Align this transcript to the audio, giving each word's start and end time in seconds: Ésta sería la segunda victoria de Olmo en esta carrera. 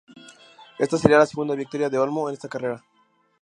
Ésta 0.79 0.97
sería 0.97 1.19
la 1.19 1.27
segunda 1.27 1.53
victoria 1.53 1.87
de 1.87 1.99
Olmo 1.99 2.27
en 2.27 2.33
esta 2.33 2.49
carrera. 2.49 2.83